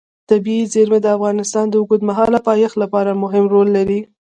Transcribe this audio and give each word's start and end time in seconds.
طبیعي 0.29 0.63
زیرمې 0.73 0.99
د 1.01 1.07
افغانستان 1.17 1.65
د 1.69 1.75
اوږدمهاله 1.81 2.39
پایښت 2.47 2.75
لپاره 2.83 3.19
مهم 3.23 3.45
رول 3.53 3.67
لري. 3.77 3.99